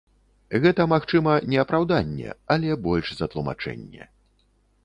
[0.63, 4.11] Гэта, магчыма, не апраўданне, але больш за тлумачэнне.